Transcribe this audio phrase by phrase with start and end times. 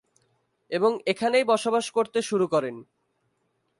[0.71, 2.75] এবং এখানেই বসবাস করতে শুরু করেন।